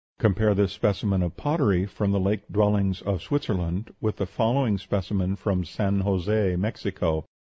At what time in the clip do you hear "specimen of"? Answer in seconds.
0.71-1.37